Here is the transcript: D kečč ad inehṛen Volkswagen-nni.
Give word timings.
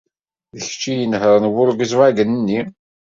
D 0.55 0.57
kečč 0.67 0.83
ad 0.91 0.99
inehṛen 1.05 1.45
Volkswagen-nni. 1.55 2.61